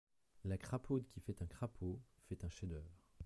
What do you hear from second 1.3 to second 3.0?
un crapaud fait un chef-d’œuvre.